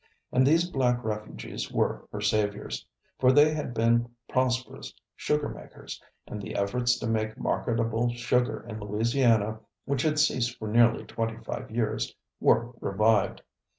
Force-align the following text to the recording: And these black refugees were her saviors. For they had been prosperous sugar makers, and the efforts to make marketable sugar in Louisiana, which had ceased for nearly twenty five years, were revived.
And 0.31 0.47
these 0.47 0.67
black 0.67 1.03
refugees 1.03 1.71
were 1.71 2.07
her 2.11 2.21
saviors. 2.21 2.87
For 3.19 3.31
they 3.31 3.53
had 3.53 3.75
been 3.75 4.09
prosperous 4.27 4.95
sugar 5.15 5.47
makers, 5.47 6.01
and 6.25 6.41
the 6.41 6.55
efforts 6.55 6.97
to 7.01 7.07
make 7.07 7.37
marketable 7.37 8.09
sugar 8.09 8.65
in 8.67 8.79
Louisiana, 8.79 9.59
which 9.85 10.01
had 10.01 10.17
ceased 10.17 10.57
for 10.57 10.67
nearly 10.67 11.05
twenty 11.05 11.37
five 11.43 11.69
years, 11.69 12.15
were 12.39 12.71
revived. 12.81 13.43